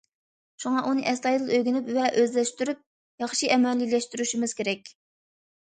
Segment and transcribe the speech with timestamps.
[0.63, 2.83] شۇڭا ئۇنى ئەستايىدىل ئۆگىنىپ ۋە ئۆزلەشتۈرۈپ،
[3.27, 4.93] ياخشى ئەمەلىيلەشتۈرۈشىمىز كېرەك.